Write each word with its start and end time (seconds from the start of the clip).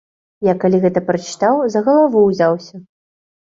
Я 0.47 0.53
калі 0.63 0.79
гэта 0.85 1.03
прачытаў, 1.11 1.61
за 1.77 1.85
галаву 1.91 2.27
ўзяўся. 2.27 2.85